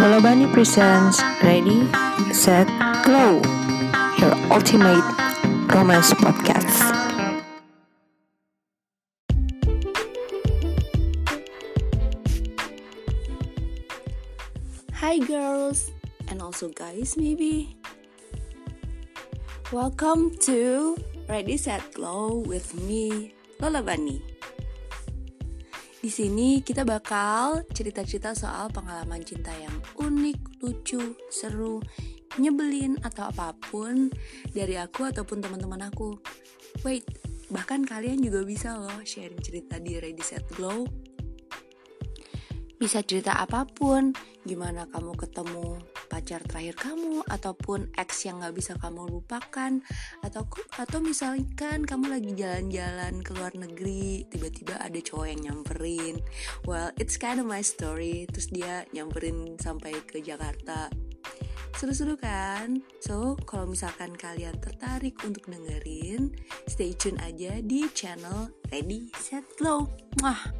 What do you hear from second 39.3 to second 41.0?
cerita di Ready Set Glow.